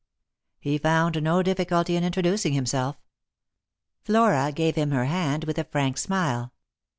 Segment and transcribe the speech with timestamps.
[0.59, 2.99] He found no difficulty in introducing himself.
[4.01, 6.53] Flora gave him her hand with a frank smile.